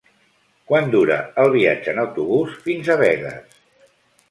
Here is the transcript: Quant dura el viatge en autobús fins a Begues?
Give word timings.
Quant 0.71 0.89
dura 0.95 1.17
el 1.43 1.51
viatge 1.57 1.95
en 1.95 2.03
autobús 2.05 2.59
fins 2.67 2.93
a 2.95 2.99
Begues? 3.05 3.57